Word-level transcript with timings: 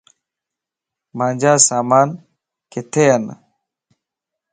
مانجا 1.17 1.53
سامان 1.67 2.07
ڪٿي 2.71 3.05
ين؟ 3.11 3.23